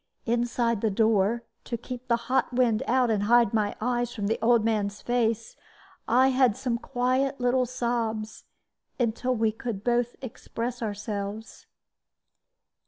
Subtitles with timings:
[0.25, 4.39] Inside the door, to keep the hot wind out and hide my eyes from the
[4.41, 5.55] old man's face,
[6.07, 7.35] I had some little quiet
[7.69, 8.45] sobs,
[8.99, 11.67] until we could both express ourselves.